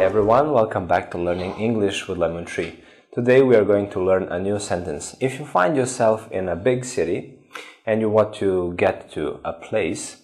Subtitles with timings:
[0.00, 2.78] everyone, welcome back to Learning English with Lemon Tree.
[3.12, 5.16] Today we are going to learn a new sentence.
[5.18, 7.40] If you find yourself in a big city
[7.84, 10.22] and you want to get to a place,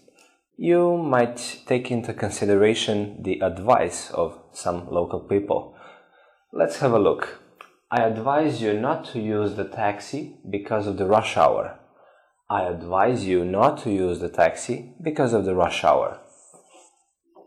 [0.56, 5.76] you might take into consideration the advice of some local people.
[6.52, 7.40] Let's have a look.
[7.90, 11.80] I advise you not to use the taxi because of the rush hour.
[12.48, 16.20] I advise you not to use the taxi because of the rush hour.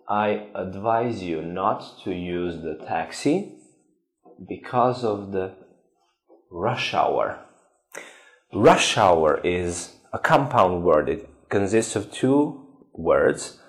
[0.09, 3.55] I advise you not to use the taxi
[4.47, 5.53] because of the
[6.49, 7.39] rush hour.
[8.53, 11.09] Rush hour is a compound word.
[11.09, 13.59] It consists of two words,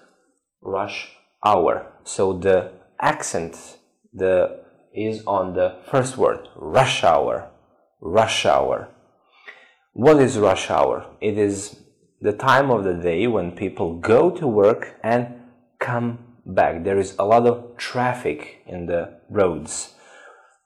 [0.61, 1.93] rush hour.
[2.05, 3.79] So the accent
[4.15, 4.65] the
[4.95, 7.51] is on the first word, rush hour,
[8.01, 8.89] rush hour.
[9.93, 11.07] What is rush hour?
[11.21, 11.81] It is
[12.21, 15.35] the time of the day when people go to work and
[15.79, 16.85] come back.
[16.85, 19.95] There is a lot of traffic in the roads.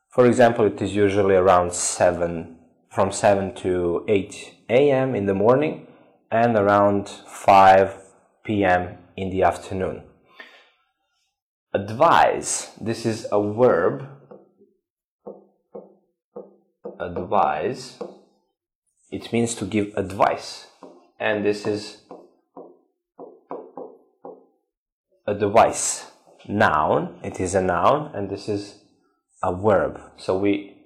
[0.09, 2.57] For example, it is usually around 7
[2.91, 5.15] from 7 to 8 a.m.
[5.15, 5.87] in the morning
[6.31, 7.97] and around 5
[8.45, 8.99] p.m.
[9.17, 10.03] in the afternoon.
[11.75, 14.07] Advise, this is a verb.
[17.01, 17.99] Advise,
[19.11, 20.67] it means to give advice.
[21.19, 22.02] And this is
[25.27, 26.07] a device.
[26.49, 28.81] Noun, it is a noun, and this is
[29.43, 30.01] a verb.
[30.17, 30.77] So we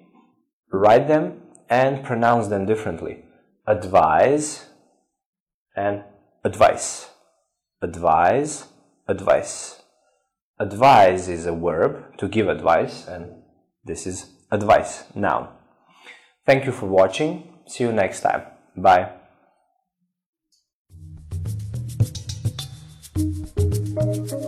[0.70, 3.24] write them and pronounce them differently.
[3.66, 4.66] Advise
[5.74, 6.04] and
[6.44, 7.08] advice
[7.82, 8.66] advise,
[9.08, 9.82] advice.
[10.58, 13.42] Advise is a verb to give advice, and
[13.84, 15.48] this is advice, noun.
[16.46, 17.32] Thank you for watching.
[17.66, 18.42] See you next time.
[18.76, 19.25] Bye.
[23.96, 24.45] Thank you.